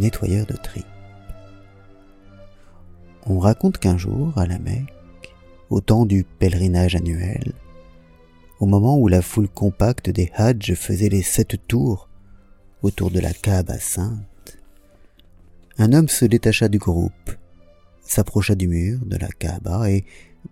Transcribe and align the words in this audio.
nettoyeur 0.00 0.46
de 0.46 0.54
tripes. 0.54 0.84
On 3.26 3.38
raconte 3.38 3.78
qu'un 3.78 3.98
jour, 3.98 4.36
à 4.36 4.46
la 4.46 4.58
Mecque, 4.58 4.92
au 5.68 5.80
temps 5.80 6.06
du 6.06 6.24
pèlerinage 6.24 6.96
annuel, 6.96 7.52
au 8.58 8.66
moment 8.66 8.98
où 8.98 9.08
la 9.08 9.22
foule 9.22 9.48
compacte 9.48 10.10
des 10.10 10.32
Hadj 10.34 10.74
faisait 10.74 11.08
les 11.08 11.22
sept 11.22 11.56
tours 11.68 12.08
autour 12.82 13.10
de 13.10 13.20
la 13.20 13.32
Kaaba 13.32 13.78
sainte, 13.78 14.58
un 15.78 15.92
homme 15.92 16.08
se 16.08 16.24
détacha 16.24 16.68
du 16.68 16.78
groupe, 16.78 17.30
s'approcha 18.02 18.54
du 18.54 18.68
mur 18.68 18.98
de 19.04 19.16
la 19.16 19.28
Kaaba 19.28 19.90
et, 19.90 20.04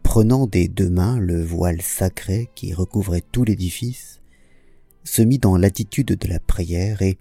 prenant 0.02 0.46
des 0.46 0.68
deux 0.68 0.90
mains 0.90 1.18
le 1.18 1.42
voile 1.42 1.82
sacré 1.82 2.50
qui 2.54 2.74
recouvrait 2.74 3.24
tout 3.32 3.44
l'édifice, 3.44 4.20
se 5.04 5.22
mit 5.22 5.38
dans 5.38 5.56
l'attitude 5.56 6.14
de 6.18 6.28
la 6.28 6.38
prière 6.38 7.02
et, 7.02 7.18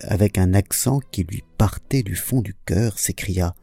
avec 0.00 0.38
un 0.38 0.54
accent 0.54 1.00
qui 1.10 1.24
lui 1.24 1.42
partait 1.58 2.02
du 2.02 2.16
fond 2.16 2.40
du 2.40 2.54
cœur, 2.66 2.98
s'écria 2.98 3.54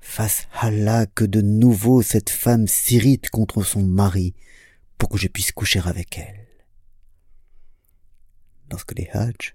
Fasse 0.00 0.48
Allah 0.52 1.06
que 1.06 1.24
de 1.24 1.40
nouveau 1.40 2.02
cette 2.02 2.30
femme 2.30 2.66
s'irrite 2.66 3.30
contre 3.30 3.62
son 3.62 3.82
mari 3.82 4.34
pour 4.98 5.08
que 5.08 5.18
je 5.18 5.28
puisse 5.28 5.52
coucher 5.52 5.80
avec 5.84 6.18
elle. 6.18 6.46
Lorsque 8.70 8.98
les 8.98 9.08
Hadj 9.12 9.54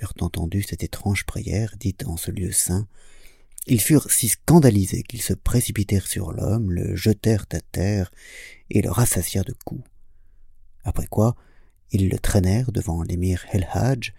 eurent 0.00 0.14
entendu 0.20 0.62
cette 0.62 0.82
étrange 0.82 1.24
prière 1.24 1.74
dite 1.78 2.04
en 2.06 2.16
ce 2.16 2.30
lieu 2.30 2.52
saint, 2.52 2.86
ils 3.66 3.80
furent 3.80 4.10
si 4.10 4.28
scandalisés 4.28 5.02
qu'ils 5.02 5.22
se 5.22 5.34
précipitèrent 5.34 6.06
sur 6.06 6.32
l'homme, 6.32 6.72
le 6.72 6.96
jetèrent 6.96 7.46
à 7.52 7.60
terre 7.60 8.10
et 8.70 8.82
le 8.82 8.90
rassasièrent 8.90 9.44
de 9.44 9.54
coups. 9.64 9.84
Après 10.82 11.06
quoi, 11.06 11.36
ils 11.92 12.08
le 12.08 12.18
traînèrent 12.18 12.72
devant 12.72 13.02
l'émir 13.02 13.44
El 13.52 13.68
Hadj, 13.70 14.12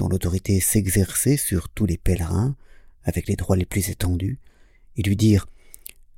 dont 0.00 0.08
l'autorité 0.08 0.60
s'exerçait 0.60 1.36
sur 1.36 1.68
tous 1.68 1.84
les 1.84 1.98
pèlerins, 1.98 2.56
avec 3.04 3.28
les 3.28 3.36
droits 3.36 3.56
les 3.56 3.66
plus 3.66 3.90
étendus, 3.90 4.38
et 4.96 5.02
lui 5.02 5.14
dirent 5.14 5.46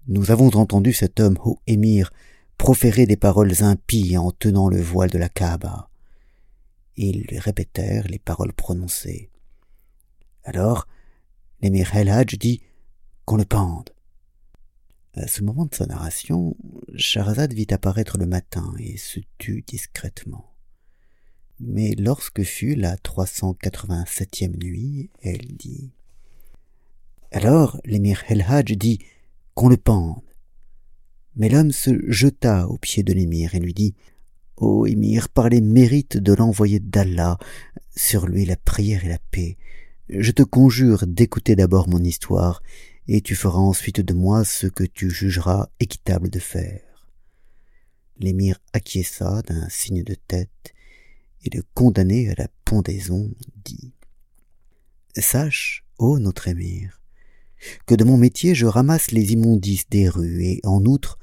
Nous 0.07 0.31
avons 0.31 0.57
entendu 0.57 0.93
cet 0.93 1.19
homme, 1.19 1.37
ô 1.45 1.59
émir, 1.67 2.13
proférer 2.59 3.07
des 3.07 3.17
paroles 3.17 3.65
impies 3.65 4.17
en 4.17 4.31
tenant 4.31 4.69
le 4.69 4.81
voile 4.81 5.11
de 5.11 5.19
la 5.19 5.29
Kaaba. 5.29 5.91
Ils 6.97 7.23
lui 7.23 7.41
répétèrent 7.41 8.07
les 8.07 8.21
paroles 8.21 8.53
prononcées. 8.53 9.31
Alors, 10.45 10.87
l'émir 11.61 11.97
El 11.97 12.25
dit 12.27 12.63
Qu'on 13.25 13.37
le 13.37 13.45
pende. 13.45 13.91
À 15.15 15.27
ce 15.27 15.43
moment 15.43 15.67
de 15.67 15.75
sa 15.75 15.87
narration, 15.87 16.57
Shahrazad 16.95 17.53
vit 17.53 17.67
apparaître 17.73 18.17
le 18.17 18.27
matin 18.27 18.73
et 18.79 18.97
se 18.97 19.19
tut 19.39 19.65
discrètement 19.67 20.52
mais 21.65 21.95
lorsque 21.97 22.43
fut 22.43 22.75
la 22.75 22.97
387e 22.97 24.57
nuit, 24.63 25.11
elle 25.23 25.47
dit 25.57 25.93
Alors 27.31 27.81
l'émir 27.85 28.25
El 28.29 28.43
Hadj 28.43 28.73
dit 28.73 28.99
qu'on 29.55 29.69
le 29.69 29.77
pende. 29.77 30.21
Mais 31.37 31.49
l'homme 31.49 31.71
se 31.73 31.91
jeta 32.11 32.69
aux 32.69 32.79
pieds 32.79 33.03
de 33.03 33.13
l'émir 33.13 33.55
et 33.55 33.61
lui 33.61 33.75
dit 33.75 33.95
Ô 34.57 34.87
émir, 34.87 35.29
par 35.29 35.49
les 35.49 35.61
mérites 35.61 36.19
de 36.19 36.33
l'envoyé 36.35 36.79
d'Allah, 36.79 37.39
sur 37.97 38.27
lui 38.27 38.45
la 38.45 38.57
prière 38.57 39.05
et 39.05 39.09
la 39.09 39.19
paix, 39.31 39.57
je 40.09 40.31
te 40.31 40.43
conjure 40.43 41.07
d'écouter 41.07 41.57
d'abord 41.57 41.89
mon 41.89 42.03
histoire, 42.03 42.63
et 43.09 43.23
tu 43.23 43.35
feras 43.35 43.59
ensuite 43.59 44.01
de 44.01 44.13
moi 44.15 44.45
ce 44.45 44.67
que 44.67 44.85
tu 44.85 45.11
jugeras 45.11 45.69
équitable 45.81 46.29
de 46.29 46.39
faire. 46.39 47.09
L'émir 48.19 48.59
acquiesça 48.73 49.43
d'un 49.43 49.69
signe 49.69 50.05
de 50.05 50.15
tête, 50.15 50.72
et 51.45 51.51
le 51.55 51.63
condamné 51.75 52.31
à 52.31 52.35
la 52.37 52.49
pendaison 52.65 53.31
dit 53.65 53.93
Sache, 55.17 55.85
ô 55.99 56.19
notre 56.19 56.49
émir, 56.49 57.01
que 57.87 57.95
de 57.95 58.05
mon 58.05 58.17
métier 58.17 58.55
je 58.55 58.67
ramasse 58.67 59.11
les 59.11 59.33
immondices 59.33 59.89
des 59.89 60.09
rues 60.09 60.45
et 60.45 60.61
en 60.65 60.85
outre 60.85 61.19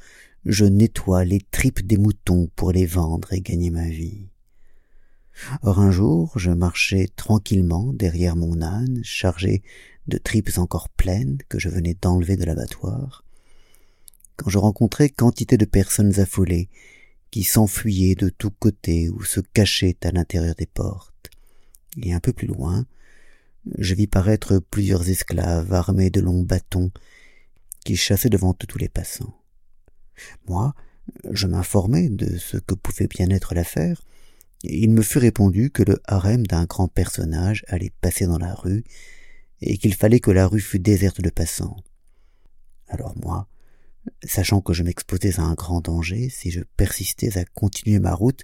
je 0.46 0.66
nettoie 0.66 1.26
les 1.26 1.42
tripes 1.52 1.86
des 1.86 1.98
moutons 1.98 2.50
pour 2.56 2.72
les 2.72 2.86
vendre 2.86 3.34
et 3.34 3.42
gagner 3.42 3.72
ma 3.72 3.88
vie. 3.88 4.28
Or 5.64 5.80
un 5.80 5.92
jour 5.92 6.38
je 6.38 6.52
marchais 6.52 7.10
tranquillement 7.16 7.94
derrière 7.94 8.36
mon 8.36 8.62
âne 8.62 9.02
chargé 9.04 9.64
de 10.08 10.18
tripes 10.18 10.58
encore 10.58 10.90
pleines 10.90 11.38
que 11.50 11.60
je 11.60 11.70
venais 11.70 11.96
d'enlever 12.00 12.36
de 12.36 12.44
l'abattoir, 12.44 13.24
quand 14.36 14.50
je 14.50 14.58
rencontrai 14.58 15.10
quantité 15.10 15.58
de 15.58 15.66
personnes 15.66 16.20
affolées 16.20 16.70
qui 17.32 17.44
s'enfuyaient 17.44 18.16
de 18.16 18.30
tous 18.30 18.52
côtés 18.52 19.10
ou 19.10 19.24
se 19.24 19.40
cachaient 19.40 19.98
à 20.04 20.12
l'intérieur 20.12 20.56
des 20.56 20.66
portes. 20.66 21.30
Et 22.02 22.14
un 22.14 22.20
peu 22.20 22.34
plus 22.34 22.48
loin, 22.48 22.86
je 23.78 23.94
vis 23.94 24.08
paraître 24.08 24.60
plusieurs 24.60 25.10
esclaves 25.10 25.74
armés 25.74 26.10
de 26.10 26.22
longs 26.22 26.44
bâtons 26.44 26.92
qui 27.86 27.96
chassaient 27.96 28.30
devant 28.30 28.54
tous 28.54 28.78
les 28.78 28.90
passants. 28.90 29.36
Moi, 30.48 30.74
je 31.32 31.48
m'informai 31.48 32.10
de 32.10 32.38
ce 32.38 32.58
que 32.58 32.76
pouvait 32.76 33.08
bien 33.08 33.30
être 33.30 33.56
l'affaire, 33.56 34.02
et 34.64 34.78
il 34.84 34.92
me 34.92 35.02
fut 35.02 35.20
répondu 35.20 35.72
que 35.72 35.84
le 35.84 36.00
harem 36.06 36.46
d'un 36.46 36.66
grand 36.66 36.88
personnage 36.88 37.64
allait 37.68 37.94
passer 38.02 38.26
dans 38.26 38.38
la 38.38 38.54
rue, 38.54 38.84
et 39.62 39.78
qu'il 39.78 39.94
fallait 39.94 40.20
que 40.20 40.32
la 40.32 40.48
rue 40.48 40.62
fût 40.62 40.80
déserte 40.80 41.22
de 41.22 41.30
passants. 41.30 41.78
Alors 42.88 43.16
moi, 43.18 43.48
Sachant 44.24 44.62
que 44.62 44.74
je 44.74 44.84
m'exposais 44.84 45.40
à 45.40 45.44
un 45.44 45.54
grand 45.54 45.82
danger 45.82 46.30
si 46.30 46.52
je 46.52 46.62
persistais 46.78 47.38
à 47.38 47.46
continuer 47.46 48.00
ma 48.00 48.14
route, 48.14 48.44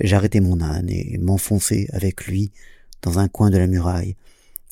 j'arrêtai 0.00 0.40
mon 0.40 0.60
âne 0.60 0.88
et 0.90 1.18
m'enfonçai 1.18 1.88
avec 1.92 2.26
lui 2.26 2.52
dans 3.02 3.18
un 3.18 3.28
coin 3.28 3.50
de 3.50 3.58
la 3.58 3.66
muraille, 3.66 4.16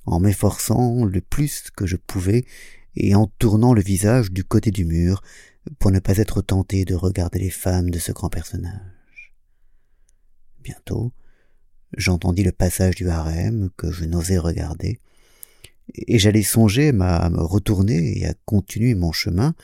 en 0.06 0.20
m'efforçant 0.20 1.04
le 1.04 1.20
plus 1.20 1.70
que 1.74 1.86
je 1.86 1.96
pouvais 1.96 2.44
et 2.94 3.14
en 3.14 3.26
tournant 3.38 3.74
le 3.74 3.82
visage 3.82 4.32
du 4.32 4.44
côté 4.44 4.70
du 4.70 4.84
mur 4.84 5.22
pour 5.78 5.90
ne 5.90 5.98
pas 5.98 6.16
être 6.16 6.42
tenté 6.42 6.84
de 6.84 6.94
regarder 6.94 7.38
les 7.38 7.50
femmes 7.50 7.90
de 7.90 7.98
ce 7.98 8.12
grand 8.12 8.28
personnage. 8.28 9.32
Bientôt, 10.62 11.12
j'entendis 11.96 12.42
le 12.42 12.52
passage 12.52 12.94
du 12.94 13.08
harem 13.08 13.70
que 13.76 13.90
je 13.90 14.04
n'osais 14.04 14.38
regarder, 14.38 14.98
et 15.94 16.18
j'allais 16.18 16.42
songer 16.42 16.88
à 16.88 17.30
me 17.30 17.42
retourner 17.42 18.18
et 18.18 18.26
à 18.26 18.34
continuer 18.44 18.94
mon 18.94 19.12
chemin, 19.12 19.54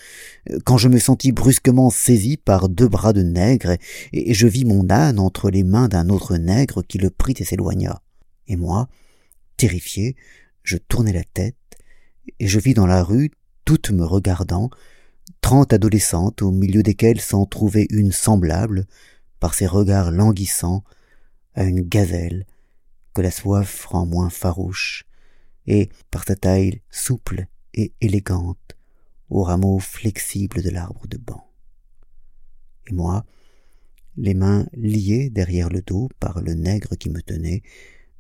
quand 0.65 0.79
je 0.79 0.89
me 0.89 0.99
sentis 0.99 1.33
brusquement 1.33 1.91
saisi 1.91 2.37
par 2.37 2.69
deux 2.69 2.89
bras 2.89 3.13
de 3.13 3.23
nègre, 3.23 3.77
et 4.13 4.35
je 4.35 4.47
vis 4.47 4.65
mon 4.65 4.89
âne 4.91 5.19
entre 5.19 5.51
les 5.51 5.65
mains 5.65 5.89
d'un 5.89 6.09
autre 6.09 6.37
nègre 6.37 6.83
qui 6.87 6.99
le 6.99 7.11
prit 7.11 7.35
et 7.39 7.45
s'éloigna. 7.45 8.03
Et 8.47 8.57
moi, 8.57 8.89
terrifié, 9.57 10.17
je 10.63 10.77
tournai 10.77 11.13
la 11.13 11.25
tête, 11.25 11.57
et 12.39 12.47
je 12.47 12.59
vis 12.59 12.75
dans 12.75 12.87
la 12.87 13.03
rue, 13.03 13.31
toutes 13.65 13.91
me 13.91 14.05
regardant, 14.05 14.71
trente 15.41 15.73
adolescentes 15.73 16.43
au 16.43 16.51
milieu 16.51 16.83
desquelles 16.83 17.21
s'en 17.21 17.47
trouvait 17.47 17.87
une 17.91 18.13
semblable, 18.13 18.87
par 19.41 19.55
ses 19.55 19.67
regards 19.67 20.11
languissants, 20.11 20.85
à 21.55 21.65
une 21.65 21.81
gazelle, 21.81 22.47
que 23.15 23.23
la 23.23 23.31
soif 23.31 23.87
rend 23.87 24.07
moins 24.07 24.31
farouche, 24.31 25.05
et 25.69 25.91
par 26.11 26.25
sa 26.25 26.35
taille 26.35 26.81
souple 26.91 27.47
et 27.75 27.93
élégante 28.01 28.77
aux 29.29 29.43
rameaux 29.43 29.79
flexibles 29.79 30.63
de 30.63 30.71
l'arbre 30.71 31.07
de 31.07 31.19
banc. 31.19 31.47
Et 32.91 32.95
moi, 32.95 33.25
les 34.17 34.35
mains 34.35 34.67
liées 34.73 35.29
derrière 35.31 35.69
le 35.69 35.83
dos 35.83 36.09
par 36.19 36.41
le 36.41 36.55
nègre 36.55 36.97
qui 36.97 37.11
me 37.11 37.21
tenait, 37.21 37.63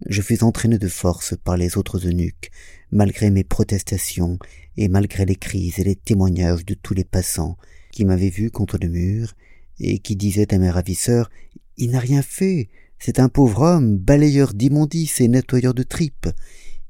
je 0.06 0.22
fus 0.22 0.44
entraîné 0.44 0.78
de 0.78 0.88
force 0.88 1.34
par 1.42 1.56
les 1.56 1.76
autres 1.76 2.06
eunuques, 2.06 2.52
malgré 2.92 3.30
mes 3.30 3.44
protestations 3.44 4.38
et 4.76 4.88
malgré 4.88 5.24
les 5.24 5.34
cris 5.34 5.72
et 5.78 5.84
les 5.84 5.96
témoignages 5.96 6.66
de 6.66 6.74
tous 6.74 6.94
les 6.94 7.04
passants 7.04 7.56
qui 7.90 8.04
m'avaient 8.04 8.28
vu 8.28 8.50
contre 8.50 8.78
le 8.78 8.88
mur 8.88 9.34
et 9.80 9.98
qui 9.98 10.16
disaient 10.16 10.54
à 10.54 10.58
mes 10.58 10.70
ravisseurs 10.70 11.30
Il 11.78 11.92
n'a 11.92 11.98
rien 11.98 12.22
fait, 12.22 12.68
c'est 12.98 13.18
un 13.18 13.30
pauvre 13.30 13.62
homme, 13.62 13.96
balayeur 13.96 14.52
d'immondices 14.52 15.20
et 15.20 15.28
nettoyeur 15.28 15.72
de 15.72 15.82
tripes 15.82 16.28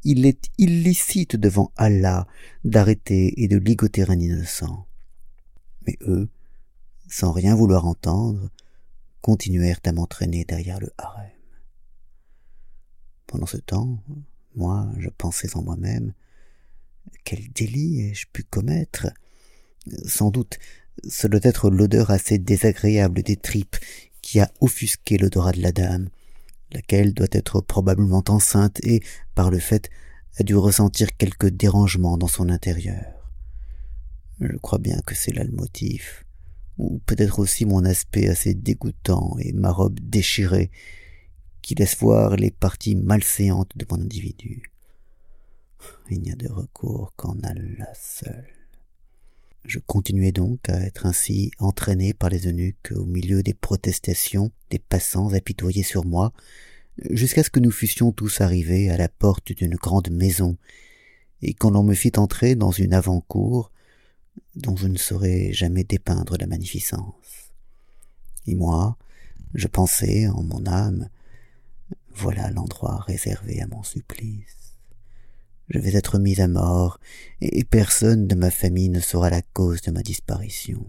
il 0.08 0.24
est 0.24 0.48
illicite 0.56 1.36
devant 1.36 1.70
Allah 1.76 2.26
d'arrêter 2.64 3.42
et 3.42 3.46
de 3.46 3.58
ligoter 3.58 4.08
un 4.08 4.18
innocent. 4.18 4.86
Mais 5.86 5.98
eux, 6.00 6.30
sans 7.10 7.30
rien 7.30 7.54
vouloir 7.54 7.84
entendre, 7.84 8.48
continuèrent 9.20 9.80
à 9.84 9.92
m'entraîner 9.92 10.46
derrière 10.46 10.80
le 10.80 10.90
harem. 10.96 11.28
Pendant 13.26 13.44
ce 13.44 13.58
temps, 13.58 14.02
moi, 14.56 14.90
je 14.96 15.10
pensais 15.10 15.54
en 15.54 15.62
moi-même, 15.62 16.14
quel 17.24 17.52
délit 17.52 18.00
ai-je 18.00 18.28
pu 18.32 18.44
commettre? 18.44 19.08
Sans 20.06 20.30
doute, 20.30 20.58
ce 21.06 21.26
doit 21.26 21.40
être 21.42 21.68
l'odeur 21.68 22.10
assez 22.10 22.38
désagréable 22.38 23.22
des 23.22 23.36
tripes 23.36 23.76
qui 24.22 24.40
a 24.40 24.50
offusqué 24.62 25.18
l'odorat 25.18 25.52
de 25.52 25.60
la 25.60 25.72
dame, 25.72 26.08
laquelle 26.72 27.14
doit 27.14 27.28
être 27.32 27.60
probablement 27.60 28.22
enceinte 28.28 28.80
et, 28.84 29.02
par 29.34 29.50
le 29.50 29.58
fait, 29.58 29.90
a 30.38 30.42
dû 30.42 30.54
ressentir 30.54 31.16
quelque 31.16 31.46
dérangement 31.46 32.16
dans 32.16 32.28
son 32.28 32.48
intérieur. 32.48 33.04
Je 34.40 34.56
crois 34.58 34.78
bien 34.78 35.00
que 35.04 35.14
c'est 35.14 35.32
là 35.32 35.44
le 35.44 35.52
motif, 35.52 36.24
ou 36.76 37.00
peut-être 37.06 37.40
aussi 37.40 37.64
mon 37.64 37.84
aspect 37.84 38.28
assez 38.28 38.54
dégoûtant 38.54 39.36
et 39.38 39.52
ma 39.52 39.72
robe 39.72 39.98
déchirée, 40.00 40.70
qui 41.62 41.74
laisse 41.74 41.98
voir 41.98 42.36
les 42.36 42.50
parties 42.50 42.94
malséantes 42.94 43.76
de 43.76 43.86
mon 43.90 44.00
individu. 44.00 44.72
Il 46.10 46.22
n'y 46.22 46.32
a 46.32 46.36
de 46.36 46.48
recours 46.48 47.12
qu'en 47.16 47.38
Allah 47.40 47.92
seul. 47.94 48.57
Je 49.68 49.80
continuai 49.80 50.32
donc 50.32 50.66
à 50.70 50.80
être 50.80 51.04
ainsi 51.04 51.50
entraîné 51.58 52.14
par 52.14 52.30
les 52.30 52.46
eunuques 52.48 52.90
au 52.96 53.04
milieu 53.04 53.42
des 53.42 53.52
protestations 53.52 54.50
des 54.70 54.78
passants 54.78 55.34
apitoyés 55.34 55.82
sur 55.82 56.06
moi, 56.06 56.32
jusqu'à 57.10 57.42
ce 57.44 57.50
que 57.50 57.60
nous 57.60 57.70
fussions 57.70 58.10
tous 58.10 58.40
arrivés 58.40 58.88
à 58.88 58.96
la 58.96 59.10
porte 59.10 59.52
d'une 59.52 59.74
grande 59.74 60.08
maison, 60.10 60.56
et 61.42 61.52
qu'on 61.52 61.70
l'on 61.70 61.82
me 61.82 61.92
fit 61.92 62.12
entrer 62.16 62.54
dans 62.54 62.70
une 62.70 62.94
avant-cour 62.94 63.70
dont 64.56 64.74
je 64.74 64.86
ne 64.86 64.96
saurais 64.96 65.52
jamais 65.52 65.84
dépeindre 65.84 66.38
la 66.38 66.46
magnificence. 66.46 67.52
Et 68.46 68.54
moi, 68.54 68.96
je 69.52 69.66
pensais 69.66 70.28
en 70.28 70.42
mon 70.44 70.66
âme, 70.66 71.10
voilà 72.14 72.50
l'endroit 72.52 73.00
réservé 73.00 73.60
à 73.60 73.66
mon 73.66 73.82
supplice. 73.82 74.67
Je 75.68 75.78
vais 75.78 75.94
être 75.94 76.18
mis 76.18 76.40
à 76.40 76.48
mort, 76.48 76.98
et 77.40 77.64
personne 77.64 78.26
de 78.26 78.34
ma 78.34 78.50
famille 78.50 78.88
ne 78.88 79.00
saura 79.00 79.30
la 79.30 79.42
cause 79.42 79.82
de 79.82 79.90
ma 79.90 80.02
disparition. 80.02 80.86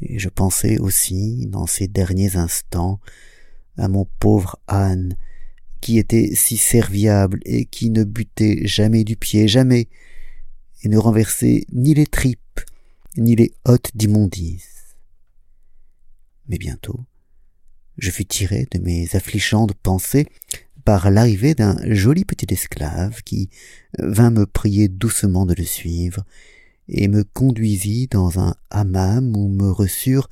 Et 0.00 0.18
je 0.18 0.28
pensais 0.28 0.78
aussi, 0.78 1.46
dans 1.46 1.66
ces 1.66 1.88
derniers 1.88 2.36
instants, 2.36 3.00
à 3.76 3.88
mon 3.88 4.06
pauvre 4.20 4.58
âne, 4.68 5.16
qui 5.80 5.98
était 5.98 6.34
si 6.34 6.56
serviable 6.56 7.40
et 7.44 7.64
qui 7.64 7.90
ne 7.90 8.04
butait 8.04 8.66
jamais 8.66 9.04
du 9.04 9.16
pied, 9.16 9.48
jamais, 9.48 9.88
et 10.82 10.88
ne 10.88 10.98
renversait 10.98 11.64
ni 11.72 11.94
les 11.94 12.06
tripes, 12.06 12.60
ni 13.16 13.34
les 13.34 13.52
hôtes 13.64 13.90
d'immondices. 13.94 14.96
Mais 16.48 16.58
bientôt, 16.58 17.00
je 17.96 18.10
fus 18.10 18.26
tiré 18.26 18.66
de 18.70 18.78
mes 18.78 19.08
afflichantes 19.14 19.74
pensées 19.74 20.26
par 20.88 21.10
l'arrivée 21.10 21.54
d'un 21.54 21.76
joli 21.84 22.24
petit 22.24 22.46
esclave 22.48 23.20
qui 23.22 23.50
vint 23.98 24.30
me 24.30 24.46
prier 24.46 24.88
doucement 24.88 25.44
de 25.44 25.52
le 25.52 25.64
suivre 25.64 26.24
et 26.88 27.08
me 27.08 27.24
conduisit 27.24 28.06
dans 28.06 28.40
un 28.40 28.54
hammam 28.70 29.36
où 29.36 29.48
me 29.48 29.70
reçurent 29.70 30.30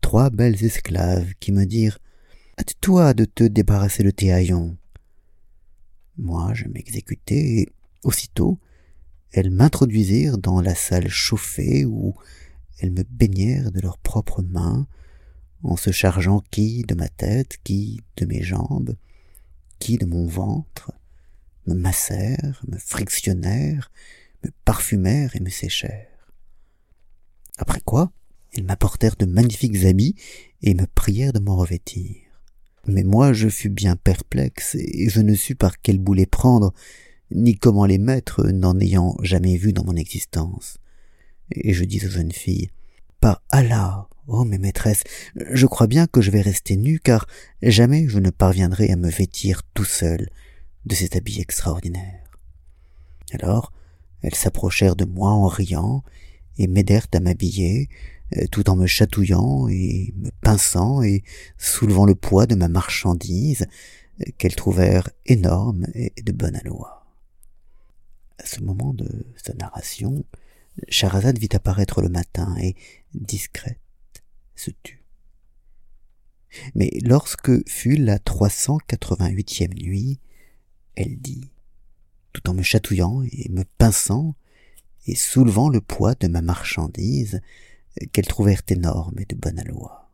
trois 0.00 0.28
belles 0.28 0.64
esclaves 0.64 1.34
qui 1.38 1.52
me 1.52 1.66
dirent 1.66 2.00
Hâte-toi 2.58 3.14
de 3.14 3.24
te 3.24 3.44
débarrasser 3.44 4.02
de 4.02 4.10
tes 4.10 4.32
haillons. 4.32 4.76
Moi, 6.18 6.52
je 6.52 6.66
m'exécutai 6.66 7.60
et 7.60 7.68
aussitôt 8.02 8.58
elles 9.30 9.52
m'introduisirent 9.52 10.36
dans 10.36 10.60
la 10.60 10.74
salle 10.74 11.10
chauffée 11.10 11.84
où 11.84 12.16
elles 12.80 12.90
me 12.90 13.04
baignèrent 13.08 13.70
de 13.70 13.80
leurs 13.80 13.98
propres 13.98 14.42
mains 14.42 14.88
en 15.62 15.76
se 15.76 15.92
chargeant 15.92 16.42
qui 16.50 16.82
de 16.82 16.96
ma 16.96 17.08
tête, 17.08 17.58
qui 17.62 18.00
de 18.16 18.26
mes 18.26 18.42
jambes, 18.42 18.96
de 19.90 20.06
mon 20.06 20.26
ventre, 20.26 20.92
me 21.66 21.74
massèrent, 21.74 22.62
me 22.68 22.78
frictionnèrent, 22.78 23.90
me 24.44 24.50
parfumèrent 24.64 25.34
et 25.36 25.40
me 25.40 25.50
séchèrent. 25.50 26.32
Après 27.58 27.80
quoi, 27.80 28.12
ils 28.54 28.64
m'apportèrent 28.64 29.16
de 29.16 29.26
magnifiques 29.26 29.84
habits 29.84 30.14
et 30.62 30.74
me 30.74 30.86
prièrent 30.86 31.32
de 31.32 31.40
m'en 31.40 31.56
revêtir. 31.56 32.16
Mais 32.86 33.02
moi 33.02 33.32
je 33.32 33.48
fus 33.48 33.68
bien 33.70 33.96
perplexe, 33.96 34.76
et 34.76 35.08
je 35.08 35.20
ne 35.20 35.34
sus 35.34 35.54
par 35.54 35.80
quel 35.80 35.98
bout 35.98 36.14
les 36.14 36.26
prendre, 36.26 36.72
ni 37.30 37.56
comment 37.56 37.86
les 37.86 37.98
mettre, 37.98 38.46
n'en 38.48 38.78
ayant 38.78 39.16
jamais 39.22 39.56
vu 39.56 39.72
dans 39.72 39.84
mon 39.84 39.96
existence. 39.96 40.78
Et 41.50 41.72
je 41.72 41.84
dis 41.84 42.04
aux 42.04 42.10
jeunes 42.10 42.32
filles, 42.32 42.70
Par 43.20 43.42
Allah, 43.50 44.08
Oh, 44.34 44.44
mes 44.44 44.56
maîtresses, 44.56 45.04
je 45.36 45.66
crois 45.66 45.86
bien 45.86 46.06
que 46.06 46.22
je 46.22 46.30
vais 46.30 46.40
rester 46.40 46.78
nu, 46.78 46.98
car 46.98 47.26
jamais 47.60 48.08
je 48.08 48.18
ne 48.18 48.30
parviendrai 48.30 48.90
à 48.90 48.96
me 48.96 49.10
vêtir 49.10 49.62
tout 49.74 49.84
seul 49.84 50.30
de 50.86 50.94
cet 50.94 51.16
habit 51.16 51.38
extraordinaire. 51.38 52.30
Alors, 53.34 53.74
elles 54.22 54.34
s'approchèrent 54.34 54.96
de 54.96 55.04
moi 55.04 55.28
en 55.28 55.48
riant, 55.48 56.02
et 56.56 56.66
m'aidèrent 56.66 57.08
à 57.12 57.20
m'habiller, 57.20 57.90
euh, 58.38 58.46
tout 58.50 58.70
en 58.70 58.76
me 58.76 58.86
chatouillant 58.86 59.68
et 59.68 60.14
me 60.16 60.30
pinçant 60.40 61.02
et 61.02 61.24
soulevant 61.58 62.06
le 62.06 62.14
poids 62.14 62.46
de 62.46 62.54
ma 62.54 62.68
marchandise, 62.68 63.66
euh, 64.22 64.24
qu'elles 64.38 64.56
trouvèrent 64.56 65.10
énorme 65.26 65.88
et 65.94 66.22
de 66.22 66.32
bonne 66.32 66.56
aloi. 66.56 67.04
À 68.38 68.46
ce 68.46 68.62
moment 68.62 68.94
de 68.94 69.26
sa 69.36 69.52
narration, 69.52 70.24
Charazade 70.88 71.38
vit 71.38 71.50
apparaître 71.52 72.00
le 72.00 72.08
matin 72.08 72.56
et, 72.62 72.76
discrète, 73.12 73.81
Mais 76.74 76.90
lorsque 77.02 77.68
fut 77.68 77.96
la 77.96 78.18
trois 78.18 78.50
cent 78.50 78.78
quatre-vingt-huitième 78.86 79.74
nuit, 79.74 80.20
elle 80.94 81.18
dit, 81.18 81.50
tout 82.32 82.48
en 82.50 82.54
me 82.54 82.62
chatouillant 82.62 83.22
et 83.22 83.48
me 83.48 83.64
pinçant, 83.78 84.34
et 85.06 85.14
soulevant 85.14 85.68
le 85.68 85.80
poids 85.80 86.14
de 86.14 86.28
ma 86.28 86.42
marchandise, 86.42 87.40
qu'elle 88.12 88.26
trouvèrent 88.26 88.62
énorme 88.68 89.18
et 89.18 89.24
de 89.24 89.34
bonne 89.34 89.58
aloi. 89.58 90.10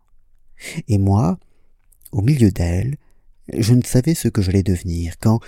Et 0.89 0.99
moi, 0.99 1.39
au 2.13 2.23
milieu 2.23 2.51
d'elle, 2.51 2.97
je 3.53 3.75
ne 3.75 3.83
savais 3.83 4.15
ce 4.15 4.29
que 4.29 4.43
j'allais 4.43 4.63
devenir, 4.63 5.19
quand, 5.19 5.41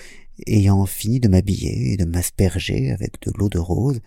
ayant 0.47 0.87
fini 0.87 1.21
de 1.21 1.29
m'habiller 1.29 1.93
et 1.93 1.97
de 1.97 2.05
m'asperger 2.05 2.91
avec 2.91 3.21
de 3.23 3.33
l'eau 3.37 3.49
de 3.49 3.59
rose, 3.59 4.01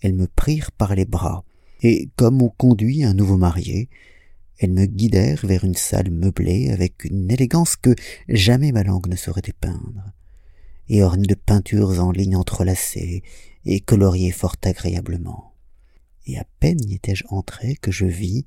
elles 0.00 0.14
me 0.14 0.26
prirent 0.26 0.72
par 0.72 0.94
les 0.94 1.04
bras, 1.04 1.44
et 1.82 2.10
comme 2.16 2.42
on 2.42 2.48
conduit 2.48 3.04
un 3.04 3.14
nouveau 3.14 3.36
marié, 3.36 3.88
elles 4.58 4.72
me 4.72 4.86
guidèrent 4.86 5.44
vers 5.46 5.64
une 5.64 5.74
salle 5.74 6.10
meublée 6.10 6.70
avec 6.70 7.04
une 7.04 7.30
élégance 7.30 7.76
que 7.76 7.94
jamais 8.28 8.72
ma 8.72 8.82
langue 8.82 9.08
ne 9.08 9.16
saurait 9.16 9.42
dépeindre, 9.42 10.12
et 10.88 11.02
ornée 11.02 11.26
de 11.26 11.34
peintures 11.34 12.00
en 12.00 12.12
lignes 12.12 12.36
entrelacées 12.36 13.22
et 13.64 13.80
coloriées 13.80 14.32
fort 14.32 14.56
agréablement 14.62 15.54
et 16.26 16.38
à 16.38 16.44
peine 16.60 16.82
y 16.84 16.94
étais-je 16.94 17.24
entré 17.28 17.76
que 17.76 17.90
je 17.90 18.06
vis, 18.06 18.46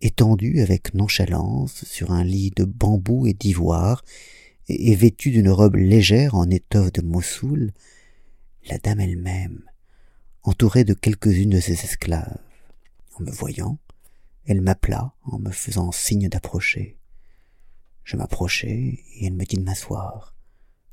étendu 0.00 0.60
avec 0.60 0.94
nonchalance 0.94 1.84
sur 1.84 2.12
un 2.12 2.24
lit 2.24 2.52
de 2.56 2.64
bambou 2.64 3.26
et 3.26 3.34
d'ivoire, 3.34 4.02
et, 4.68 4.94
vêtue 4.94 5.30
d'une 5.30 5.50
robe 5.50 5.76
légère 5.76 6.34
en 6.34 6.48
étoffe 6.48 6.92
de 6.92 7.02
Mossoul, 7.02 7.72
la 8.68 8.78
dame 8.78 9.00
elle-même, 9.00 9.62
entourée 10.42 10.84
de 10.84 10.94
quelques-unes 10.94 11.50
de 11.50 11.60
ses 11.60 11.72
esclaves. 11.72 12.38
En 13.18 13.24
me 13.24 13.30
voyant, 13.30 13.78
elle 14.46 14.60
m'appela 14.60 15.14
en 15.24 15.38
me 15.38 15.50
faisant 15.50 15.92
signe 15.92 16.28
d'approcher. 16.28 16.98
Je 18.04 18.16
m'approchai 18.16 19.00
et 19.16 19.26
elle 19.26 19.34
me 19.34 19.44
dit 19.44 19.56
de 19.56 19.62
m'asseoir. 19.62 20.34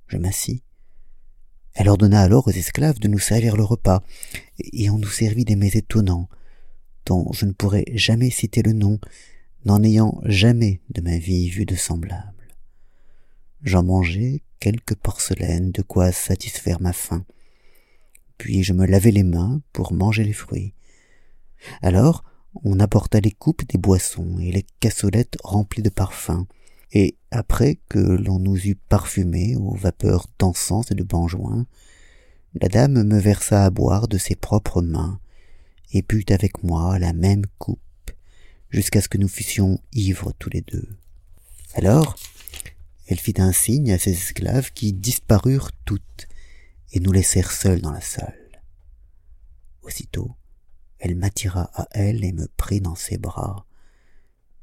Je 0.07 0.17
m'assis 0.17 0.63
elle 1.73 1.89
ordonna 1.89 2.21
alors 2.21 2.47
aux 2.47 2.51
esclaves 2.51 2.99
de 2.99 3.07
nous 3.07 3.19
servir 3.19 3.55
le 3.55 3.63
repas, 3.63 4.03
et 4.59 4.89
on 4.89 4.97
nous 4.97 5.07
servit 5.07 5.45
des 5.45 5.55
mets 5.55 5.75
étonnants, 5.75 6.27
dont 7.05 7.31
je 7.31 7.45
ne 7.45 7.53
pourrais 7.53 7.85
jamais 7.93 8.29
citer 8.29 8.61
le 8.61 8.73
nom, 8.73 8.99
n'en 9.65 9.81
ayant 9.83 10.19
jamais 10.25 10.81
de 10.89 11.01
ma 11.01 11.17
vie 11.17 11.49
vu 11.49 11.65
de 11.65 11.75
semblable. 11.75 12.47
J'en 13.63 13.83
mangeai 13.83 14.43
quelques 14.59 14.95
porcelaines, 14.95 15.71
de 15.71 15.81
quoi 15.81 16.11
satisfaire 16.11 16.81
ma 16.81 16.93
faim. 16.93 17.25
Puis 18.37 18.63
je 18.63 18.73
me 18.73 18.85
lavai 18.85 19.11
les 19.11 19.23
mains 19.23 19.61
pour 19.73 19.93
manger 19.93 20.23
les 20.23 20.33
fruits. 20.33 20.73
Alors 21.81 22.23
on 22.63 22.79
apporta 22.79 23.19
les 23.19 23.31
coupes 23.31 23.67
des 23.67 23.77
boissons 23.77 24.39
et 24.39 24.51
les 24.51 24.65
cassolettes 24.79 25.37
remplies 25.43 25.83
de 25.83 25.89
parfums, 25.89 26.45
et 26.91 27.17
après 27.31 27.79
que 27.89 27.99
l'on 27.99 28.39
nous 28.39 28.57
eut 28.57 28.75
parfumés 28.75 29.55
aux 29.55 29.75
vapeurs 29.75 30.27
d'encens 30.39 30.89
et 30.91 30.95
de 30.95 31.03
benjoin, 31.03 31.67
la 32.59 32.67
dame 32.67 33.03
me 33.03 33.19
versa 33.19 33.65
à 33.65 33.69
boire 33.69 34.07
de 34.07 34.17
ses 34.17 34.35
propres 34.35 34.81
mains, 34.81 35.19
et 35.91 36.01
but 36.01 36.31
avec 36.31 36.63
moi 36.63 36.97
la 36.97 37.13
même 37.13 37.45
coupe, 37.59 37.79
jusqu'à 38.69 39.01
ce 39.01 39.09
que 39.09 39.17
nous 39.17 39.27
fussions 39.27 39.79
ivres 39.93 40.33
tous 40.39 40.49
les 40.49 40.61
deux. 40.61 40.87
Alors, 41.75 42.15
elle 43.07 43.19
fit 43.19 43.35
un 43.37 43.51
signe 43.51 43.91
à 43.91 43.99
ses 43.99 44.11
esclaves 44.11 44.71
qui 44.73 44.93
disparurent 44.93 45.71
toutes, 45.85 46.27
et 46.91 46.99
nous 46.99 47.11
laissèrent 47.11 47.51
seuls 47.51 47.81
dans 47.81 47.91
la 47.91 48.01
salle. 48.01 48.63
Aussitôt, 49.83 50.35
elle 50.99 51.15
m'attira 51.15 51.69
à 51.73 51.87
elle 51.91 52.23
et 52.23 52.31
me 52.31 52.47
prit 52.57 52.81
dans 52.81 52.95
ses 52.95 53.17
bras, 53.17 53.65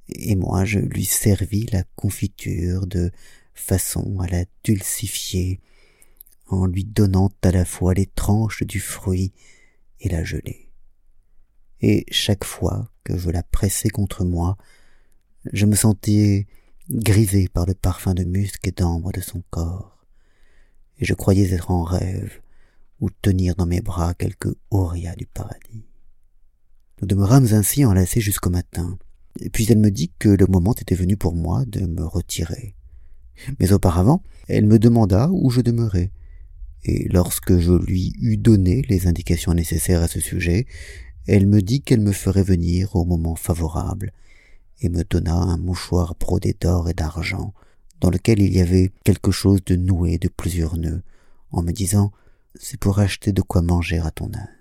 et 0.09 0.37
moi 0.37 0.65
je 0.65 0.79
lui 0.79 1.05
servis 1.05 1.67
la 1.73 1.83
confiture 1.97 2.87
de 2.87 3.11
façon 3.55 4.21
à 4.21 4.27
la 4.27 4.45
dulcifier, 4.63 5.61
en 6.49 6.67
lui 6.67 6.85
donnant 6.85 7.31
à 7.43 7.51
la 7.51 7.65
fois 7.65 7.95
les 7.95 8.07
tranches 8.07 8.63
du 8.63 8.81
fruit 8.81 9.33
et 10.01 10.09
la 10.09 10.23
gelée. 10.23 10.69
Et 11.81 12.05
chaque 12.11 12.45
fois 12.45 12.91
que 13.03 13.17
je 13.17 13.31
la 13.31 13.43
pressais 13.43 13.89
contre 13.89 14.25
moi, 14.25 14.57
je 15.53 15.67
me 15.67 15.75
sentais 15.75 16.47
grisé 16.91 17.49
par 17.49 17.67
le 17.67 17.75
parfum 17.75 18.15
de 18.15 18.25
musc 18.25 18.67
et 18.67 18.73
d'ambre 18.73 19.13
de 19.13 19.21
son 19.21 19.43
corps, 19.51 20.05
et 20.99 21.05
je 21.05 21.15
croyais 21.15 21.53
être 21.53 21.71
en 21.71 21.83
rêve 21.83 22.41
ou 23.01 23.11
tenir 23.11 23.55
dans 23.57 23.67
mes 23.67 23.81
bras 23.81 24.15
quelque 24.15 24.57
auréa 24.71 25.15
du 25.15 25.27
paradis. 25.27 25.85
Nous 27.01 27.07
demeurâmes 27.07 27.49
ainsi 27.53 27.85
enlacés 27.85 28.23
jusqu'au 28.23 28.49
matin, 28.49 28.99
puis 29.53 29.67
elle 29.69 29.79
me 29.79 29.91
dit 29.91 30.13
que 30.19 30.31
le 30.31 30.47
moment 30.47 30.75
était 30.75 30.95
venu 30.95 31.19
pour 31.19 31.35
moi 31.35 31.65
de 31.67 31.81
me 31.87 32.05
retirer. 32.05 32.75
Mais 33.61 33.73
auparavant, 33.73 34.23
elle 34.49 34.65
me 34.65 34.79
demanda 34.79 35.29
où 35.31 35.51
je 35.51 35.61
demeurais, 35.61 36.11
et 36.85 37.07
lorsque 37.11 37.59
je 37.59 37.73
lui 37.73 38.15
eus 38.19 38.39
donné 38.39 38.81
les 38.89 39.07
indications 39.07 39.53
nécessaires 39.53 40.03
à 40.03 40.09
ce 40.09 40.21
sujet, 40.21 40.67
elle 41.27 41.47
me 41.47 41.61
dit 41.61 41.83
qu'elle 41.83 42.01
me 42.01 42.13
ferait 42.13 42.43
venir 42.43 42.97
au 42.97 43.05
moment 43.05 43.35
favorable, 43.35 44.13
et 44.81 44.89
me 44.89 45.05
donna 45.05 45.35
un 45.35 45.59
mouchoir 45.59 46.15
brodé 46.19 46.57
d'or 46.59 46.89
et 46.89 46.95
d'argent, 46.95 47.53
dans 48.01 48.09
lequel 48.09 48.41
il 48.41 48.55
y 48.55 48.61
avait 48.61 48.91
quelque 49.05 49.33
chose 49.33 49.63
de 49.67 49.77
noué 49.77 50.17
de 50.17 50.29
plusieurs 50.29 50.79
nœuds, 50.79 51.03
en 51.51 51.63
me 51.63 51.73
disant 51.73 52.11
C'est 52.55 52.81
pour 52.81 53.01
acheter 53.01 53.33
de 53.33 53.43
quoi 53.43 53.61
manger 53.61 53.99
à 53.99 54.11
ton 54.11 54.33
âne. 54.33 54.56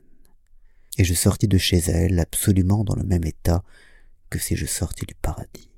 Et 0.97 1.03
je 1.03 1.13
sortis 1.13 1.47
de 1.47 1.57
chez 1.57 1.77
elle 1.77 2.19
absolument 2.19 2.83
dans 2.83 2.95
le 2.95 3.03
même 3.03 3.25
état 3.25 3.63
que 4.29 4.39
si 4.39 4.55
je 4.55 4.65
sortais 4.65 5.05
du 5.05 5.15
paradis. 5.15 5.69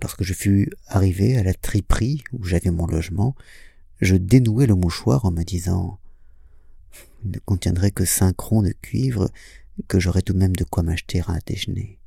Lorsque 0.00 0.22
je 0.22 0.34
fus 0.34 0.70
arrivé 0.86 1.36
à 1.36 1.42
la 1.42 1.54
triperie 1.54 2.22
où 2.32 2.44
j'avais 2.44 2.70
mon 2.70 2.86
logement, 2.86 3.34
je 4.00 4.16
dénouai 4.16 4.66
le 4.66 4.74
mouchoir 4.74 5.24
en 5.24 5.30
me 5.30 5.42
disant 5.42 5.98
Il 7.24 7.32
ne 7.32 7.38
contiendrait 7.38 7.90
que 7.90 8.04
cinq 8.04 8.38
ronds 8.40 8.62
de 8.62 8.74
cuivre, 8.82 9.30
que 9.88 9.98
j'aurais 9.98 10.22
tout 10.22 10.32
de 10.32 10.38
même 10.38 10.56
de 10.56 10.64
quoi 10.64 10.82
m'acheter 10.82 11.20
à 11.26 11.38
déjeuner. 11.46 11.98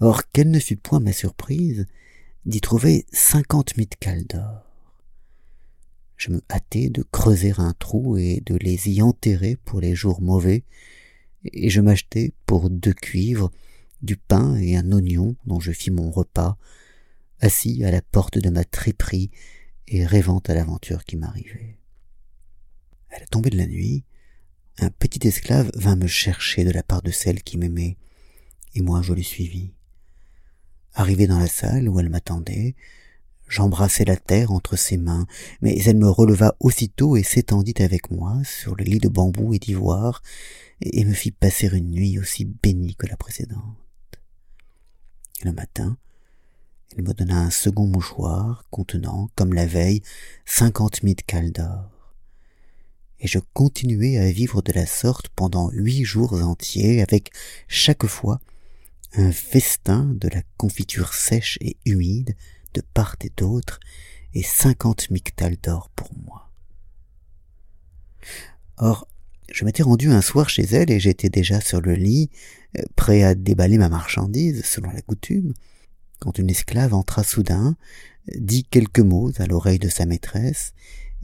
Or, 0.00 0.22
quelle 0.32 0.50
ne 0.50 0.58
fut 0.58 0.76
point 0.76 1.00
ma 1.00 1.12
surprise 1.12 1.86
d'y 2.46 2.60
trouver 2.60 3.06
cinquante 3.12 3.72
cales 4.00 4.26
d'or. 4.26 4.62
Je 6.16 6.30
me 6.30 6.42
hâtai 6.50 6.90
de 6.90 7.02
creuser 7.02 7.52
un 7.56 7.72
trou 7.72 8.16
et 8.16 8.42
de 8.44 8.54
les 8.56 8.90
y 8.90 9.02
enterrer 9.02 9.56
pour 9.64 9.80
les 9.80 9.94
jours 9.94 10.20
mauvais, 10.20 10.62
et 11.52 11.70
je 11.70 11.80
m'achetai 11.80 12.32
pour 12.46 12.70
deux 12.70 12.92
cuivres, 12.92 13.50
du 14.02 14.16
pain 14.16 14.56
et 14.56 14.76
un 14.76 14.92
oignon 14.92 15.36
dont 15.46 15.60
je 15.60 15.72
fis 15.72 15.90
mon 15.90 16.10
repas, 16.10 16.58
assis 17.40 17.84
à 17.84 17.90
la 17.90 18.02
porte 18.02 18.38
de 18.38 18.50
ma 18.50 18.64
triperie 18.64 19.30
et 19.88 20.04
rêvant 20.04 20.42
à 20.46 20.54
l'aventure 20.54 21.04
qui 21.04 21.16
m'arrivait. 21.16 21.78
À 23.10 23.20
la 23.20 23.26
tombée 23.26 23.50
de 23.50 23.56
la 23.56 23.66
nuit, 23.66 24.04
un 24.78 24.90
petit 24.90 25.26
esclave 25.26 25.70
vint 25.74 25.96
me 25.96 26.06
chercher 26.06 26.64
de 26.64 26.70
la 26.70 26.82
part 26.82 27.02
de 27.02 27.10
celle 27.10 27.42
qui 27.42 27.58
m'aimait, 27.58 27.96
et 28.74 28.82
moi 28.82 29.02
je 29.02 29.12
le 29.12 29.22
suivis. 29.22 29.72
Arrivé 30.94 31.26
dans 31.26 31.38
la 31.38 31.46
salle 31.46 31.88
où 31.88 31.98
elle 32.00 32.10
m'attendait, 32.10 32.74
j'embrassai 33.48 34.04
la 34.04 34.16
terre 34.16 34.52
entre 34.52 34.76
ses 34.76 34.96
mains, 34.96 35.26
mais 35.60 35.78
elle 35.84 35.96
me 35.96 36.08
releva 36.08 36.54
aussitôt 36.60 37.16
et 37.16 37.22
s'étendit 37.22 37.82
avec 37.82 38.10
moi 38.10 38.40
sur 38.44 38.74
le 38.74 38.84
lit 38.84 38.98
de 38.98 39.08
bambou 39.08 39.54
et 39.54 39.58
d'ivoire, 39.58 40.22
et 40.80 41.04
me 41.04 41.12
fit 41.12 41.30
passer 41.30 41.68
une 41.68 41.90
nuit 41.90 42.18
aussi 42.18 42.44
bénie 42.44 42.94
que 42.94 43.06
la 43.06 43.16
précédente. 43.16 43.76
Le 45.44 45.52
matin, 45.52 45.96
elle 46.96 47.04
me 47.04 47.12
donna 47.12 47.38
un 47.38 47.50
second 47.50 47.86
mouchoir 47.86 48.64
contenant, 48.70 49.28
comme 49.34 49.52
la 49.52 49.66
veille, 49.66 50.02
cinquante 50.44 51.02
mille 51.02 51.22
cales 51.26 51.52
d'or 51.52 51.94
et 53.24 53.26
je 53.26 53.38
continuai 53.54 54.18
à 54.18 54.30
vivre 54.30 54.60
de 54.60 54.72
la 54.72 54.84
sorte 54.84 55.28
pendant 55.30 55.70
huit 55.70 56.04
jours 56.04 56.34
entiers, 56.34 57.00
avec 57.00 57.32
chaque 57.68 58.06
fois 58.06 58.38
un 59.14 59.32
festin 59.32 60.04
de 60.20 60.28
la 60.28 60.42
confiture 60.58 61.14
sèche 61.14 61.56
et 61.62 61.78
humide 61.86 62.36
de 62.74 62.82
part 62.92 63.16
et 63.22 63.32
d'autre, 63.36 63.80
et 64.34 64.42
cinquante 64.42 65.10
mictales 65.10 65.56
d'or 65.62 65.90
pour 65.94 66.10
moi. 66.24 66.50
Or, 68.76 69.06
je 69.52 69.64
m'étais 69.64 69.82
rendu 69.82 70.10
un 70.10 70.20
soir 70.20 70.48
chez 70.48 70.64
elle 70.64 70.90
et 70.90 71.00
j'étais 71.00 71.28
déjà 71.28 71.60
sur 71.60 71.80
le 71.80 71.94
lit, 71.94 72.30
euh, 72.78 72.82
prêt 72.96 73.22
à 73.22 73.34
déballer 73.34 73.78
ma 73.78 73.88
marchandise, 73.88 74.64
selon 74.64 74.90
la 74.90 75.02
coutume, 75.02 75.54
quand 76.18 76.38
une 76.38 76.50
esclave 76.50 76.94
entra 76.94 77.22
soudain, 77.22 77.76
dit 78.36 78.64
quelques 78.64 79.00
mots 79.00 79.30
à 79.38 79.46
l'oreille 79.46 79.78
de 79.78 79.88
sa 79.88 80.06
maîtresse, 80.06 80.72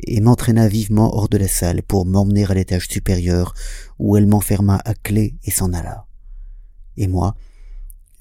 et 0.02 0.20
m'entraîna 0.20 0.68
vivement 0.68 1.14
hors 1.14 1.28
de 1.28 1.38
la 1.38 1.48
salle 1.48 1.82
pour 1.82 2.06
m'emmener 2.06 2.44
à 2.44 2.54
l'étage 2.54 2.88
supérieur, 2.88 3.54
où 3.98 4.16
elle 4.16 4.26
m'enferma 4.26 4.80
à 4.84 4.94
clé 4.94 5.34
et 5.44 5.50
s'en 5.50 5.72
alla. 5.72 6.06
Et 6.96 7.08
moi, 7.08 7.34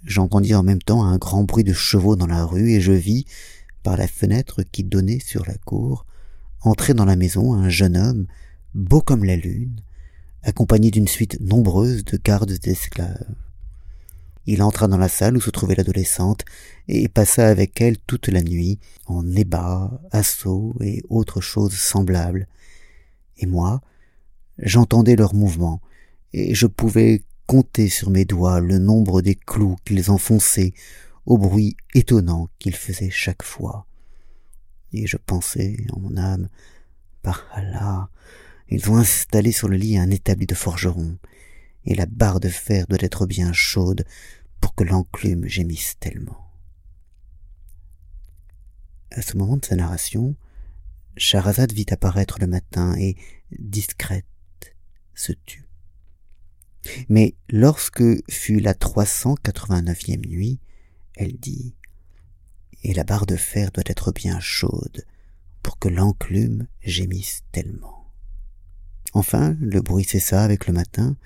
j'entendis 0.03 0.55
en 0.55 0.63
même 0.63 0.81
temps 0.81 1.03
un 1.03 1.17
grand 1.17 1.43
bruit 1.43 1.63
de 1.63 1.73
chevaux 1.73 2.15
dans 2.15 2.27
la 2.27 2.45
rue, 2.45 2.71
et 2.71 2.81
je 2.81 2.91
vis, 2.91 3.25
par 3.83 3.97
la 3.97 4.07
fenêtre 4.07 4.63
qui 4.63 4.83
donnait 4.83 5.19
sur 5.19 5.45
la 5.45 5.55
cour, 5.55 6.05
entrer 6.61 6.93
dans 6.93 7.05
la 7.05 7.15
maison 7.15 7.53
un 7.53 7.69
jeune 7.69 7.97
homme, 7.97 8.27
beau 8.73 9.01
comme 9.01 9.23
la 9.23 9.35
lune, 9.35 9.81
accompagné 10.43 10.91
d'une 10.91 11.07
suite 11.07 11.39
nombreuse 11.41 12.03
de 12.05 12.17
gardes 12.17 12.57
d'esclaves. 12.57 13.35
Il 14.45 14.63
entra 14.63 14.87
dans 14.87 14.97
la 14.97 15.09
salle 15.09 15.37
où 15.37 15.41
se 15.41 15.51
trouvait 15.51 15.75
l'adolescente 15.75 16.43
et 16.87 17.07
passa 17.07 17.47
avec 17.47 17.79
elle 17.81 17.99
toute 17.99 18.29
la 18.29 18.41
nuit 18.41 18.79
en 19.05 19.35
ébats, 19.35 20.01
assauts 20.11 20.75
et 20.81 21.03
autres 21.09 21.41
choses 21.41 21.75
semblables. 21.75 22.47
Et 23.37 23.45
moi, 23.45 23.81
j'entendais 24.57 25.15
leurs 25.15 25.35
mouvements 25.35 25.81
et 26.33 26.55
je 26.55 26.65
pouvais 26.67 27.21
compter 27.49 27.89
sur 27.89 28.11
mes 28.11 28.25
doigts 28.25 28.59
le 28.59 28.77
nombre 28.77 29.23
des 29.23 29.33
clous 29.33 29.75
qu'ils 29.83 30.11
enfonçaient 30.11 30.71
au 31.25 31.39
bruit 31.39 31.75
étonnant 31.95 32.47
qu'ils 32.59 32.75
faisaient 32.75 33.09
chaque 33.09 33.41
fois. 33.41 33.87
Et 34.93 35.07
je 35.07 35.17
pensais 35.17 35.77
en 35.91 35.99
mon 35.99 36.15
âme, 36.15 36.47
par 37.23 37.47
Allah, 37.51 38.11
ils 38.67 38.91
ont 38.91 38.97
installé 38.97 39.51
sur 39.51 39.67
le 39.67 39.77
lit 39.77 39.97
un 39.97 40.11
établi 40.11 40.45
de 40.45 40.53
forgeron, 40.53 41.17
et 41.85 41.95
la 41.95 42.05
barre 42.05 42.39
de 42.39 42.49
fer 42.49 42.85
doit 42.85 42.99
être 43.01 43.25
bien 43.25 43.51
chaude 43.51 44.05
pour 44.61 44.75
que 44.75 44.83
l'enclume 44.83 45.47
gémisse 45.47 45.95
tellement. 45.99 46.51
À 49.09 49.23
ce 49.23 49.35
moment 49.37 49.57
de 49.57 49.65
sa 49.65 49.75
narration, 49.75 50.35
Charazade 51.17 51.71
vit 51.71 51.87
apparaître 51.89 52.37
le 52.39 52.45
matin 52.45 52.95
et, 52.99 53.15
discrète, 53.57 54.25
se 55.15 55.31
tut. 55.31 55.68
Mais 57.09 57.35
lorsque 57.49 58.03
fut 58.31 58.59
la 58.59 58.73
389e 58.73 60.27
nuit, 60.27 60.59
elle 61.15 61.37
dit 61.37 61.75
Et 62.83 62.93
la 62.93 63.03
barre 63.03 63.25
de 63.25 63.35
fer 63.35 63.71
doit 63.71 63.83
être 63.87 64.11
bien 64.11 64.39
chaude 64.39 65.05
pour 65.61 65.77
que 65.77 65.89
l'enclume 65.89 66.67
gémisse 66.81 67.43
tellement. 67.51 68.11
Enfin, 69.13 69.57
le 69.59 69.81
bruit 69.81 70.05
cessa 70.05 70.43
avec 70.43 70.67
le 70.67 70.73
matin, 70.73 71.17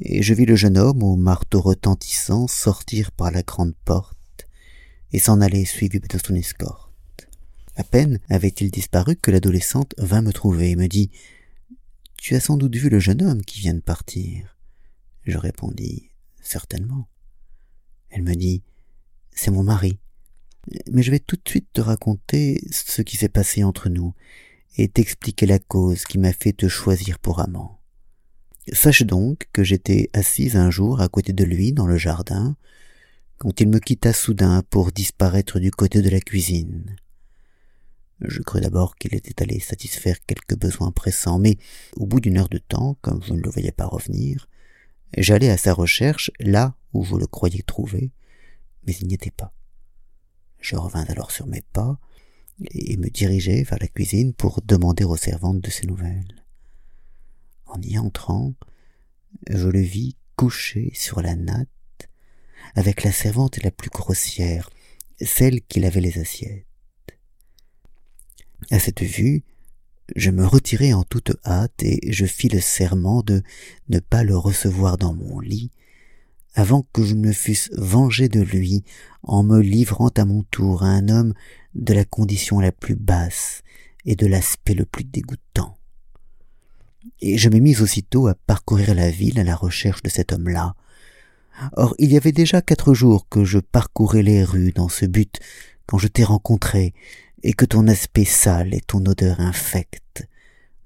et 0.00 0.22
je 0.22 0.34
vis 0.34 0.46
le 0.46 0.56
jeune 0.56 0.78
homme 0.78 1.02
au 1.02 1.16
marteau 1.16 1.60
retentissant 1.60 2.46
sortir 2.46 3.12
par 3.12 3.30
la 3.30 3.42
grande 3.42 3.74
porte 3.84 4.16
et 5.12 5.18
s'en 5.18 5.40
aller 5.40 5.64
suivi 5.64 6.00
de 6.00 6.06
son 6.24 6.34
escorte. 6.34 6.90
À 7.76 7.84
peine 7.84 8.18
avait-il 8.28 8.70
disparu 8.70 9.16
que 9.16 9.30
l'adolescente 9.30 9.94
vint 9.98 10.22
me 10.22 10.32
trouver 10.32 10.70
et 10.70 10.76
me 10.76 10.86
dit 10.86 11.10
Tu 12.16 12.34
as 12.34 12.40
sans 12.40 12.56
doute 12.56 12.76
vu 12.76 12.88
le 12.88 12.98
jeune 12.98 13.22
homme 13.22 13.42
qui 13.42 13.60
vient 13.60 13.74
de 13.74 13.80
partir. 13.80 14.56
Je 15.22 15.38
répondis 15.38 16.10
Certainement. 16.40 17.08
Elle 18.08 18.22
me 18.22 18.34
dit 18.34 18.62
C'est 19.32 19.50
mon 19.50 19.62
mari. 19.62 19.98
Mais 20.90 21.02
je 21.02 21.10
vais 21.10 21.18
tout 21.18 21.36
de 21.36 21.48
suite 21.48 21.68
te 21.72 21.80
raconter 21.80 22.60
ce 22.70 23.02
qui 23.02 23.16
s'est 23.16 23.28
passé 23.28 23.64
entre 23.64 23.88
nous 23.88 24.14
et 24.76 24.88
t'expliquer 24.88 25.46
la 25.46 25.58
cause 25.58 26.04
qui 26.04 26.18
m'a 26.18 26.32
fait 26.32 26.52
te 26.52 26.68
choisir 26.68 27.18
pour 27.18 27.40
amant. 27.40 27.80
Sache 28.72 29.02
donc 29.02 29.48
que 29.52 29.64
j'étais 29.64 30.10
assise 30.12 30.56
un 30.56 30.70
jour 30.70 31.00
à 31.00 31.08
côté 31.08 31.32
de 31.32 31.44
lui 31.44 31.72
dans 31.72 31.86
le 31.86 31.96
jardin, 31.96 32.56
quand 33.38 33.60
il 33.60 33.68
me 33.68 33.78
quitta 33.78 34.12
soudain 34.12 34.62
pour 34.68 34.92
disparaître 34.92 35.58
du 35.58 35.70
côté 35.70 36.02
de 36.02 36.10
la 36.10 36.20
cuisine. 36.20 36.96
Je 38.20 38.42
crus 38.42 38.60
d'abord 38.60 38.96
qu'il 38.96 39.14
était 39.14 39.42
allé 39.42 39.60
satisfaire 39.60 40.18
quelques 40.26 40.58
besoins 40.58 40.92
pressants, 40.92 41.38
mais 41.38 41.56
au 41.96 42.06
bout 42.06 42.20
d'une 42.20 42.36
heure 42.36 42.50
de 42.50 42.58
temps, 42.58 42.98
comme 43.00 43.22
je 43.22 43.32
ne 43.32 43.40
le 43.40 43.50
voyais 43.50 43.72
pas 43.72 43.86
revenir, 43.86 44.46
j'allai 45.16 45.50
à 45.50 45.56
sa 45.56 45.72
recherche 45.72 46.30
là 46.40 46.74
où 46.92 47.04
je 47.04 47.16
le 47.16 47.26
croyais 47.26 47.62
trouver, 47.62 48.12
mais 48.86 48.94
il 49.00 49.08
n'y 49.08 49.14
était 49.14 49.30
pas. 49.30 49.52
Je 50.60 50.76
revins 50.76 51.04
alors 51.08 51.30
sur 51.30 51.46
mes 51.46 51.62
pas 51.72 51.98
et 52.70 52.96
me 52.96 53.08
dirigeai 53.08 53.62
vers 53.62 53.78
la 53.78 53.88
cuisine 53.88 54.34
pour 54.34 54.60
demander 54.62 55.04
aux 55.04 55.16
servantes 55.16 55.60
de 55.60 55.70
ses 55.70 55.86
nouvelles. 55.86 56.44
En 57.66 57.80
y 57.82 57.98
entrant, 57.98 58.54
je 59.48 59.68
le 59.68 59.80
vis 59.80 60.16
couché 60.36 60.90
sur 60.94 61.22
la 61.22 61.36
natte, 61.36 61.68
avec 62.74 63.04
la 63.04 63.12
servante 63.12 63.62
la 63.62 63.70
plus 63.70 63.90
grossière, 63.90 64.70
celle 65.20 65.62
qui 65.62 65.80
lavait 65.80 66.00
les 66.00 66.18
assiettes. 66.18 66.66
À 68.70 68.78
cette 68.78 69.02
vue, 69.02 69.42
je 70.16 70.30
me 70.30 70.46
retirai 70.46 70.92
en 70.92 71.02
toute 71.02 71.32
hâte 71.44 71.82
et 71.82 72.00
je 72.12 72.26
fis 72.26 72.48
le 72.48 72.60
serment 72.60 73.22
de 73.22 73.42
ne 73.88 73.98
pas 73.98 74.22
le 74.22 74.36
recevoir 74.36 74.98
dans 74.98 75.14
mon 75.14 75.40
lit 75.40 75.70
avant 76.54 76.86
que 76.92 77.04
je 77.04 77.14
ne 77.14 77.32
fusse 77.32 77.70
vengé 77.76 78.28
de 78.28 78.40
lui 78.40 78.82
en 79.22 79.42
me 79.42 79.60
livrant 79.60 80.08
à 80.16 80.24
mon 80.24 80.42
tour 80.44 80.82
à 80.82 80.88
un 80.88 81.08
homme 81.08 81.34
de 81.74 81.94
la 81.94 82.04
condition 82.04 82.58
la 82.58 82.72
plus 82.72 82.96
basse 82.96 83.62
et 84.04 84.16
de 84.16 84.26
l'aspect 84.26 84.74
le 84.74 84.84
plus 84.84 85.04
dégoûtant 85.04 85.76
et 87.20 87.38
je 87.38 87.48
me 87.48 87.58
mis 87.58 87.80
aussitôt 87.80 88.26
à 88.26 88.34
parcourir 88.34 88.94
la 88.94 89.10
ville 89.10 89.38
à 89.38 89.44
la 89.44 89.56
recherche 89.56 90.02
de 90.02 90.10
cet 90.10 90.32
homme-là. 90.32 90.74
Or 91.76 91.94
il 91.98 92.12
y 92.12 92.16
avait 92.16 92.32
déjà 92.32 92.62
quatre 92.62 92.94
jours 92.94 93.28
que 93.28 93.44
je 93.44 93.58
parcourais 93.58 94.22
les 94.22 94.44
rues 94.44 94.72
dans 94.72 94.88
ce 94.88 95.06
but 95.06 95.38
quand 95.86 95.98
je 95.98 96.08
t'ai 96.08 96.24
rencontré, 96.24 96.94
et 97.42 97.52
que 97.52 97.64
ton 97.64 97.88
aspect 97.88 98.24
sale 98.24 98.74
et 98.74 98.80
ton 98.80 99.04
odeur 99.06 99.40
infecte 99.40 100.28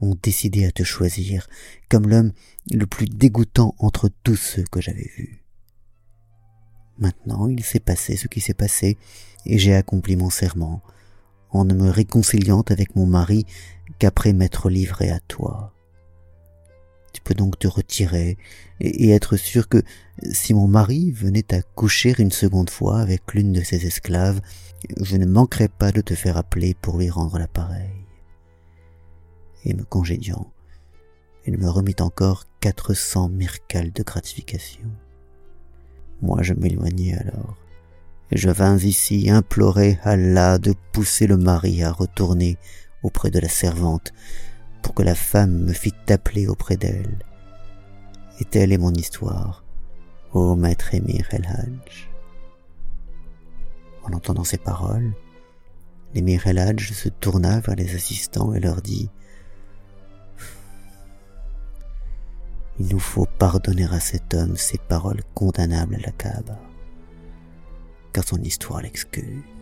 ont 0.01 0.17
décidé 0.23 0.67
à 0.67 0.73
te 0.73 0.83
choisir 0.83 1.49
comme 1.89 2.09
l'homme 2.09 2.33
le 2.71 2.87
plus 2.87 3.07
dégoûtant 3.07 3.75
entre 3.79 4.11
tous 4.23 4.37
ceux 4.37 4.65
que 4.65 4.81
j'avais 4.81 5.11
vus. 5.17 5.43
Maintenant 6.99 7.49
il 7.49 7.65
s'est 7.65 7.81
passé 7.81 8.17
ce 8.17 8.29
qui 8.29 8.41
s'est 8.41 8.55
passé, 8.55 8.97
et 9.47 9.59
j'ai 9.59 9.75
accompli 9.75 10.17
mon 10.17 10.31
serment, 10.31 10.83
en 11.51 11.65
ne 11.65 11.75
me 11.75 11.91
réconciliant 11.91 12.63
avec 12.69 12.97
mon 12.97 13.07
mari 13.07 13.47
qu'après 13.99 14.33
m'être 14.33 14.71
livré 14.71 15.11
à 15.11 15.21
toi. 15.21 15.74
Tu 17.15 17.21
peux 17.23 17.35
donc 17.35 17.59
te 17.61 17.69
retirer 17.69 18.37
et, 18.81 19.11
être 19.11 19.37
sûr 19.37 19.69
que 19.69 19.83
si 20.33 20.53
mon 20.53 20.67
mari 20.67 21.13
venait 21.13 21.55
à 21.55 21.63
coucher 21.63 22.13
une 22.19 22.33
seconde 22.33 22.71
fois 22.71 22.99
avec 22.99 23.33
l'une 23.33 23.53
de 23.53 23.63
ses 23.63 23.87
esclaves, 23.87 24.41
je 25.01 25.17
ne 25.17 25.25
manquerai 25.25 25.69
pas 25.69 25.93
de 25.93 26.01
te 26.01 26.15
faire 26.15 26.37
appeler 26.37 26.75
pour 26.75 26.99
lui 26.99 27.09
rendre 27.09 27.39
l'appareil. 27.39 27.93
Et 29.65 29.75
me 29.75 29.85
congédiant, 29.85 30.53
il 31.47 31.57
me 31.57 31.71
remit 31.71 31.95
encore 32.01 32.47
quatre 32.61 32.95
cents 32.95 33.29
mircales 33.29 33.93
de 33.93 34.03
gratification. 34.03 34.91
Moi 36.21 36.43
je 36.43 36.53
m'éloignai 36.53 37.15
alors, 37.15 37.57
et 38.33 38.37
je 38.37 38.51
vins 38.51 38.79
ici 38.79 39.31
implorer 39.31 40.01
Allah 40.03 40.59
de 40.59 40.75
pousser 40.93 41.29
le 41.29 41.37
mari 41.37 41.85
à 41.85 41.93
retourner 41.93 42.59
auprès 43.05 43.31
de 43.31 43.39
la 43.39 43.49
servante, 43.49 44.13
pour 44.85 44.95
que 44.95 45.03
la 45.03 45.15
femme 45.15 45.65
me 45.65 45.73
fît 45.73 45.95
appeler 46.11 46.47
auprès 46.47 46.77
d'elle. 46.77 47.19
Et 48.39 48.45
telle 48.45 48.71
est 48.71 48.79
mon 48.79 48.93
histoire, 48.93 49.65
ô 50.35 50.55
maître 50.55 50.95
émir 50.95 51.27
El 51.31 51.47
Hadj. 51.47 52.11
En 54.03 54.13
entendant 54.13 54.45
ces 54.45 54.59
paroles, 54.59 55.15
l'émir 56.15 56.47
El 56.47 56.59
Hadj 56.59 56.93
se 56.93 57.09
tourna 57.09 57.61
vers 57.61 57.77
les 57.77 57.95
assistants 57.95 58.53
et 58.53 58.61
leur 58.61 58.83
dit 58.83 59.09
Il 62.79 62.89
nous 62.89 63.01
faut 63.01 63.27
pardonner 63.39 63.87
à 63.91 64.01
cet 64.01 64.35
homme 64.35 64.57
ces 64.57 64.79
paroles 64.79 65.23
condamnables 65.35 65.95
à 65.95 66.01
la 66.01 66.13
Kaaba, 66.13 66.61
car 68.13 68.25
son 68.25 68.43
histoire 68.43 68.83
l'excuse. 68.83 69.54